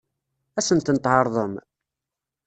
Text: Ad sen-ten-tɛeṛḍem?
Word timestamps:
Ad 0.59 0.63
sen-ten-tɛeṛḍem? 0.67 1.53